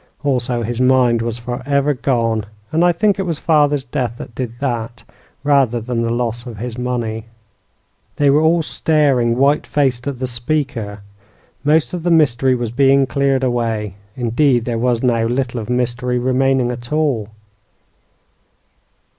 Also, 0.23 0.63
his 0.63 0.81
mind 0.81 1.21
was 1.21 1.37
forever 1.37 1.93
gone; 1.93 2.45
and 2.71 2.83
I 2.83 2.91
think 2.91 3.19
it 3.19 3.21
was 3.21 3.37
father's 3.37 3.83
death 3.83 4.15
that 4.17 4.33
did 4.33 4.53
that, 4.59 5.03
rather 5.43 5.79
than 5.79 6.01
the 6.01 6.09
loss 6.09 6.47
of 6.47 6.57
his 6.57 6.75
money." 6.75 7.25
They 8.15 8.31
were 8.31 8.41
all 8.41 8.63
staring, 8.63 9.37
white 9.37 9.67
faced, 9.67 10.07
at 10.07 10.17
the 10.17 10.25
speaker. 10.25 11.01
Most 11.63 11.93
of 11.93 12.01
the 12.01 12.09
mystery 12.09 12.55
was 12.55 12.71
being 12.71 13.05
cleared 13.05 13.43
away; 13.43 13.93
indeed, 14.15 14.65
there 14.65 14.79
was 14.79 15.03
now 15.03 15.25
little 15.27 15.59
of 15.59 15.69
mystery 15.69 16.17
remaining 16.17 16.71
at 16.71 16.91
all. 16.91 17.29